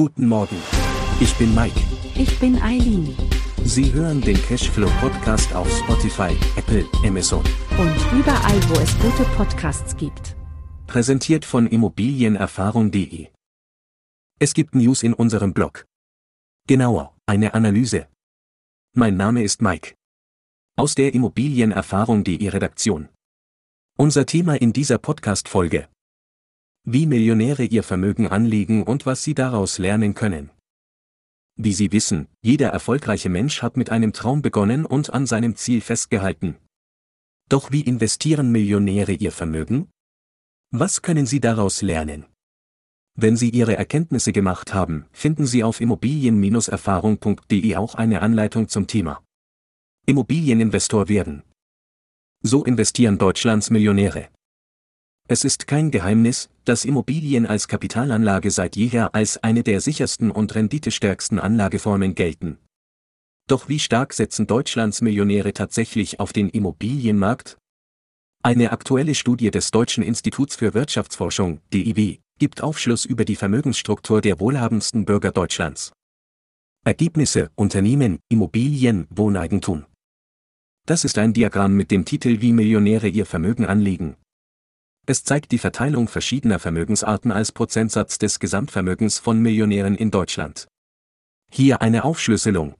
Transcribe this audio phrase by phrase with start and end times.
[0.00, 0.56] Guten Morgen.
[1.20, 1.78] Ich bin Mike.
[2.14, 3.14] Ich bin Eileen.
[3.64, 7.44] Sie hören den Cashflow Podcast auf Spotify, Apple, Amazon.
[7.76, 10.38] Und überall, wo es gute Podcasts gibt.
[10.86, 13.28] Präsentiert von Immobilienerfahrung.de.
[14.38, 15.84] Es gibt News in unserem Blog.
[16.66, 18.08] Genauer, eine Analyse.
[18.96, 19.96] Mein Name ist Mike.
[20.78, 23.10] Aus der Immobilienerfahrung.de Redaktion.
[23.98, 25.90] Unser Thema in dieser Podcast-Folge.
[26.84, 30.50] Wie Millionäre ihr Vermögen anlegen und was sie daraus lernen können.
[31.56, 35.82] Wie Sie wissen, jeder erfolgreiche Mensch hat mit einem Traum begonnen und an seinem Ziel
[35.82, 36.56] festgehalten.
[37.50, 39.90] Doch wie investieren Millionäre ihr Vermögen?
[40.70, 42.24] Was können Sie daraus lernen?
[43.14, 49.22] Wenn Sie Ihre Erkenntnisse gemacht haben, finden Sie auf immobilien-erfahrung.de auch eine Anleitung zum Thema.
[50.06, 51.42] Immobilieninvestor werden.
[52.42, 54.30] So investieren Deutschlands Millionäre.
[55.30, 60.56] Es ist kein Geheimnis, dass Immobilien als Kapitalanlage seit jeher als eine der sichersten und
[60.56, 62.58] renditestärksten Anlageformen gelten.
[63.46, 67.58] Doch wie stark setzen Deutschlands Millionäre tatsächlich auf den Immobilienmarkt?
[68.42, 74.40] Eine aktuelle Studie des Deutschen Instituts für Wirtschaftsforschung, DIW, gibt Aufschluss über die Vermögensstruktur der
[74.40, 75.92] wohlhabendsten Bürger Deutschlands.
[76.84, 79.84] Ergebnisse Unternehmen, Immobilien, Wohneigentum.
[80.86, 84.16] Das ist ein Diagramm mit dem Titel Wie Millionäre ihr Vermögen anlegen,
[85.06, 90.68] es zeigt die Verteilung verschiedener Vermögensarten als Prozentsatz des Gesamtvermögens von Millionären in Deutschland.
[91.50, 92.76] Hier eine Aufschlüsselung.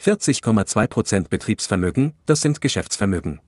[0.00, 3.40] 40,2% Betriebsvermögen, das sind Geschäftsvermögen.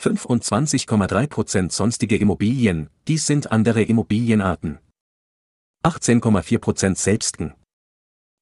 [0.00, 4.78] 25,3% sonstige Immobilien, dies sind andere Immobilienarten.
[5.84, 7.54] 18,4% Selbstgen.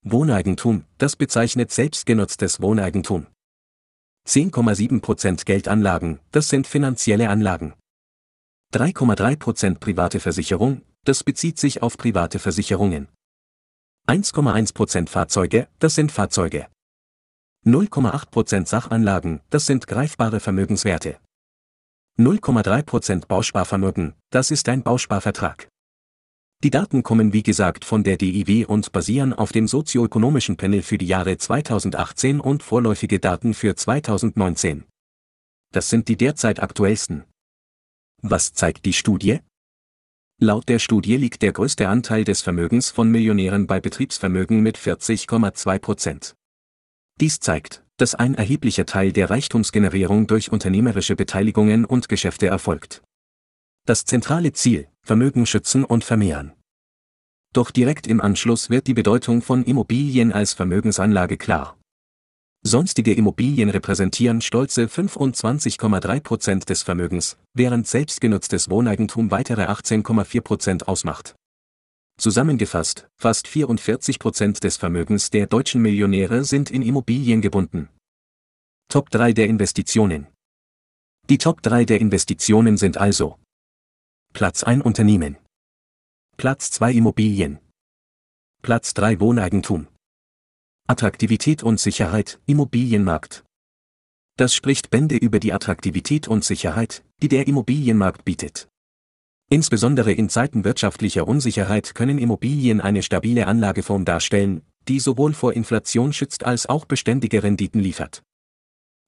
[0.04, 3.26] Wohneigentum, das bezeichnet selbstgenutztes Wohneigentum.
[4.28, 7.74] 10,7% Geldanlagen, das sind finanzielle Anlagen.
[8.72, 13.08] 3,3% private Versicherung, das bezieht sich auf private Versicherungen.
[14.08, 16.68] 1,1% Fahrzeuge, das sind Fahrzeuge.
[17.66, 21.18] 0,8% Sachanlagen, das sind greifbare Vermögenswerte.
[22.18, 25.68] 0,3% Bausparvermögen, das ist ein Bausparvertrag.
[26.64, 30.96] Die Daten kommen wie gesagt von der DIW und basieren auf dem sozioökonomischen Panel für
[30.96, 34.84] die Jahre 2018 und vorläufige Daten für 2019.
[35.72, 37.24] Das sind die derzeit aktuellsten.
[38.24, 39.40] Was zeigt die Studie?
[40.40, 45.78] Laut der Studie liegt der größte Anteil des Vermögens von Millionären bei Betriebsvermögen mit 40,2
[45.80, 46.36] Prozent.
[47.20, 53.02] Dies zeigt, dass ein erheblicher Teil der Reichtumsgenerierung durch unternehmerische Beteiligungen und Geschäfte erfolgt.
[53.86, 56.52] Das zentrale Ziel, Vermögen schützen und vermehren.
[57.52, 61.76] Doch direkt im Anschluss wird die Bedeutung von Immobilien als Vermögensanlage klar.
[62.64, 71.34] Sonstige Immobilien repräsentieren stolze 25,3 Prozent des Vermögens, während selbstgenutztes Wohneigentum weitere 18,4 Prozent ausmacht.
[72.18, 77.88] Zusammengefasst, fast 44 Prozent des Vermögens der deutschen Millionäre sind in Immobilien gebunden.
[78.88, 80.28] Top 3 der Investitionen.
[81.28, 83.38] Die Top 3 der Investitionen sind also
[84.34, 85.36] Platz 1 Unternehmen.
[86.36, 87.58] Platz 2 Immobilien.
[88.62, 89.88] Platz 3 Wohneigentum.
[90.88, 93.44] Attraktivität und Sicherheit, Immobilienmarkt.
[94.36, 98.68] Das spricht Bände über die Attraktivität und Sicherheit, die der Immobilienmarkt bietet.
[99.48, 106.12] Insbesondere in Zeiten wirtschaftlicher Unsicherheit können Immobilien eine stabile Anlageform darstellen, die sowohl vor Inflation
[106.12, 108.22] schützt als auch beständige Renditen liefert.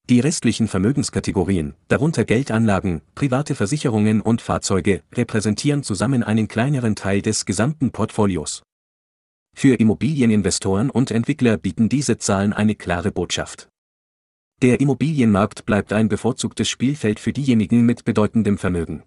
[0.08, 7.46] Die restlichen Vermögenskategorien, darunter Geldanlagen, private Versicherungen und Fahrzeuge, repräsentieren zusammen einen kleineren Teil des
[7.46, 8.62] gesamten Portfolios.
[9.54, 13.68] Für Immobilieninvestoren und Entwickler bieten diese Zahlen eine klare Botschaft.
[14.62, 19.02] Der Immobilienmarkt bleibt ein bevorzugtes Spielfeld für diejenigen mit bedeutendem Vermögen.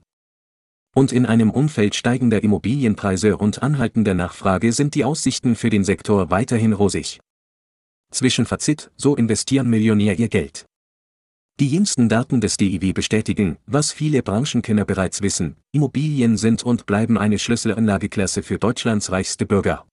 [0.95, 6.31] Und in einem Umfeld steigender Immobilienpreise und anhaltender Nachfrage sind die Aussichten für den Sektor
[6.31, 7.19] weiterhin rosig.
[8.11, 10.65] Zwischenfazit, so investieren Millionär ihr Geld.
[11.59, 17.17] Die jüngsten Daten des DIW bestätigen, was viele Branchenkenner bereits wissen, Immobilien sind und bleiben
[17.17, 19.86] eine Schlüsselanlageklasse für Deutschlands reichste Bürger.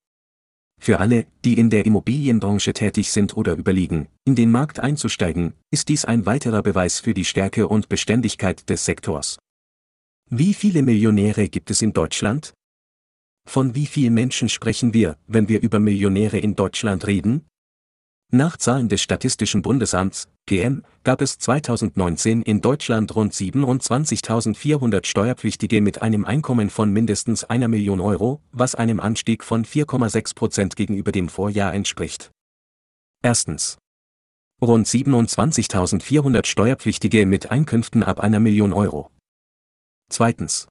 [0.84, 5.88] Für alle, die in der Immobilienbranche tätig sind oder überlegen, in den Markt einzusteigen, ist
[5.88, 9.38] dies ein weiterer Beweis für die Stärke und Beständigkeit des Sektors.
[10.28, 12.52] Wie viele Millionäre gibt es in Deutschland?
[13.48, 17.46] Von wie vielen Menschen sprechen wir, wenn wir über Millionäre in Deutschland reden?
[18.36, 26.02] Nach Zahlen des Statistischen Bundesamts, PM, gab es 2019 in Deutschland rund 27.400 Steuerpflichtige mit
[26.02, 31.28] einem Einkommen von mindestens einer Million Euro, was einem Anstieg von 4,6 Prozent gegenüber dem
[31.28, 32.32] Vorjahr entspricht.
[33.22, 33.78] Erstens.
[34.60, 39.12] Rund 27.400 Steuerpflichtige mit Einkünften ab einer Million Euro.
[40.10, 40.66] Zweitens.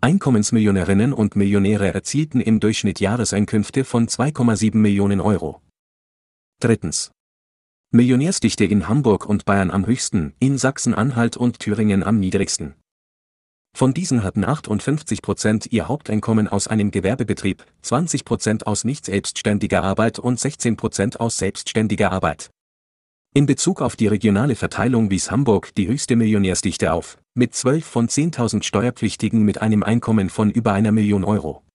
[0.00, 5.60] Einkommensmillionärinnen und Millionäre erzielten im Durchschnitt Jahreseinkünfte von 2,7 Millionen Euro.
[6.58, 7.10] Drittens.
[7.90, 12.74] Millionärsdichte in Hamburg und Bayern am höchsten, in Sachsen-Anhalt und Thüringen am niedrigsten.
[13.76, 19.82] Von diesen hatten 58 Prozent ihr Haupteinkommen aus einem Gewerbebetrieb, 20 Prozent aus nicht selbstständiger
[19.82, 22.48] Arbeit und 16 Prozent aus selbstständiger Arbeit.
[23.34, 28.08] In Bezug auf die regionale Verteilung wies Hamburg die höchste Millionärsdichte auf, mit 12 von
[28.08, 31.65] 10.000 Steuerpflichtigen mit einem Einkommen von über einer Million Euro.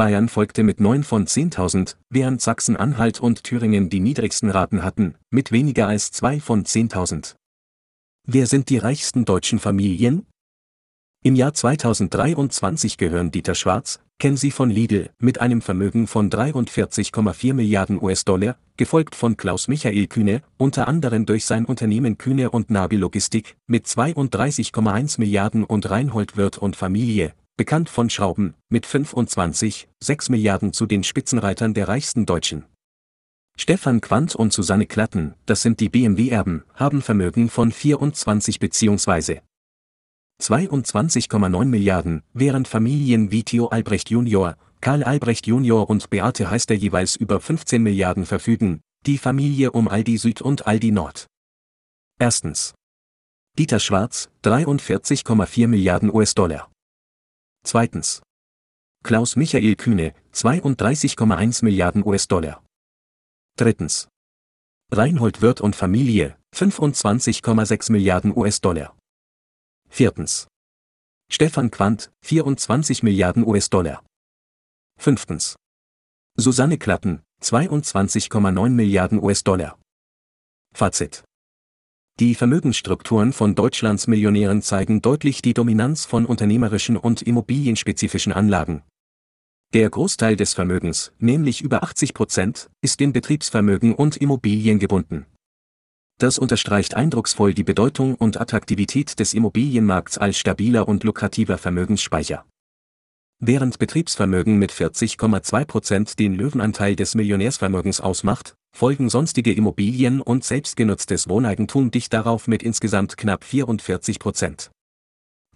[0.00, 5.52] Bayern folgte mit 9 von 10.000, während Sachsen-Anhalt und Thüringen die niedrigsten Raten hatten, mit
[5.52, 7.34] weniger als 2 von 10.000.
[8.26, 10.24] Wer sind die reichsten deutschen Familien?
[11.22, 18.02] Im Jahr 2023 gehören Dieter Schwarz, Kenzie von Lidl, mit einem Vermögen von 43,4 Milliarden
[18.02, 23.58] US-Dollar, gefolgt von Klaus Michael Kühne, unter anderem durch sein Unternehmen Kühne und Nabi Logistik,
[23.66, 30.86] mit 32,1 Milliarden und Reinhold Wirth und Familie, bekannt von Schrauben, mit 25,6 Milliarden zu
[30.86, 32.64] den Spitzenreitern der reichsten Deutschen.
[33.54, 39.40] Stefan Quandt und Susanne Klatten, das sind die BMW-Erben, haben Vermögen von 24 bzw.
[40.42, 45.90] 22,9 Milliarden, während Familien wie Theo Albrecht Jr., Karl Albrecht Jr.
[45.90, 50.92] und Beate Heister jeweils über 15 Milliarden verfügen, die Familie um Aldi Süd und Aldi
[50.92, 51.26] Nord.
[52.18, 52.72] Erstens.
[53.58, 56.70] Dieter Schwarz, 43,4 Milliarden US-Dollar.
[57.64, 58.22] Zweitens.
[59.02, 62.62] Klaus Michael Kühne, 32,1 Milliarden US-Dollar.
[63.56, 64.08] Drittens.
[64.92, 68.96] Reinhold Wirth und Familie, 25,6 Milliarden US-Dollar.
[69.88, 70.48] Viertens.
[71.30, 74.04] Stefan Quandt, 24 Milliarden US-Dollar.
[74.98, 75.56] Fünftens.
[76.36, 79.78] Susanne Klatten, 22,9 Milliarden US-Dollar.
[80.74, 81.24] Fazit.
[82.20, 88.82] Die Vermögensstrukturen von Deutschlands Millionären zeigen deutlich die Dominanz von unternehmerischen und immobilienspezifischen Anlagen.
[89.72, 95.24] Der Großteil des Vermögens, nämlich über 80 Prozent, ist in Betriebsvermögen und Immobilien gebunden.
[96.18, 102.44] Das unterstreicht eindrucksvoll die Bedeutung und Attraktivität des Immobilienmarkts als stabiler und lukrativer Vermögensspeicher.
[103.42, 111.26] Während Betriebsvermögen mit 40,2 Prozent den Löwenanteil des Millionärsvermögens ausmacht, folgen sonstige Immobilien und selbstgenutztes
[111.26, 114.70] Wohneigentum dicht darauf mit insgesamt knapp 44 Prozent.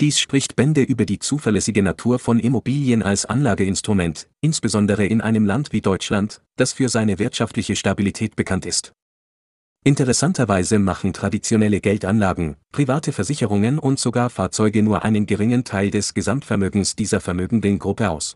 [0.01, 5.75] Dies spricht Bände über die zuverlässige Natur von Immobilien als Anlageinstrument, insbesondere in einem Land
[5.75, 8.95] wie Deutschland, das für seine wirtschaftliche Stabilität bekannt ist.
[9.87, 16.97] Interessanterweise machen traditionelle Geldanlagen, private Versicherungen und sogar Fahrzeuge nur einen geringen Teil des Gesamtvermögens
[16.97, 18.35] dieser vermögenden Gruppe aus.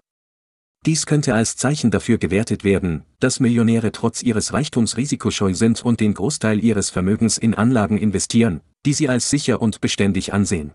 [0.84, 6.00] Dies könnte als Zeichen dafür gewertet werden, dass Millionäre trotz ihres Reichtums risikoscheu sind und
[6.00, 10.72] den Großteil ihres Vermögens in Anlagen investieren, die sie als sicher und beständig ansehen.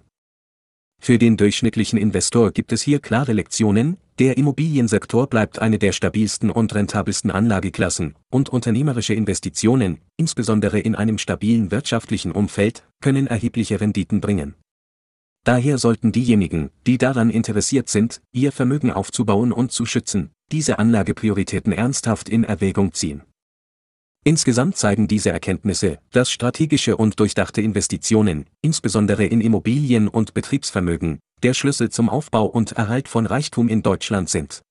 [1.03, 6.49] Für den durchschnittlichen Investor gibt es hier klare Lektionen, der Immobiliensektor bleibt eine der stabilsten
[6.49, 14.21] und rentabelsten Anlageklassen, und unternehmerische Investitionen, insbesondere in einem stabilen wirtschaftlichen Umfeld, können erhebliche Renditen
[14.21, 14.55] bringen.
[15.43, 21.73] Daher sollten diejenigen, die daran interessiert sind, ihr Vermögen aufzubauen und zu schützen, diese Anlageprioritäten
[21.73, 23.23] ernsthaft in Erwägung ziehen.
[24.25, 31.53] Insgesamt zeigen diese Erkenntnisse, dass strategische und durchdachte Investitionen, insbesondere in Immobilien und Betriebsvermögen, der
[31.53, 34.61] Schlüssel zum Aufbau und Erhalt von Reichtum in Deutschland sind.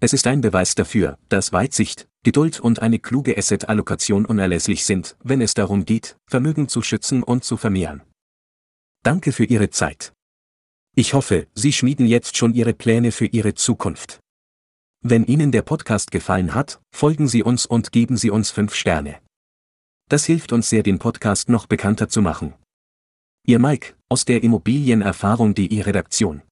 [0.00, 5.40] Es ist ein Beweis dafür, dass Weitsicht, Geduld und eine kluge Asset-Allokation unerlässlich sind, wenn
[5.40, 8.02] es darum geht, Vermögen zu schützen und zu vermehren.
[9.02, 10.12] Danke für Ihre Zeit.
[10.94, 14.20] Ich hoffe, Sie schmieden jetzt schon Ihre Pläne für Ihre Zukunft.
[15.00, 19.20] Wenn Ihnen der Podcast gefallen hat, folgen Sie uns und geben Sie uns 5 Sterne.
[20.08, 22.54] Das hilft uns sehr, den Podcast noch bekannter zu machen.
[23.46, 26.42] Ihr Mike, aus der Immobilienerfahrung.de Redaktion.